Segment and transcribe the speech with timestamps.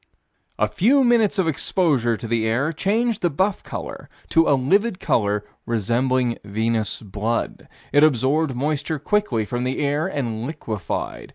[0.57, 4.99] A few minutes of exposure to the air changed the buff color to "a livid
[4.99, 11.29] color resembling venous blood." It absorbed moisture quickly from the air and liquefied.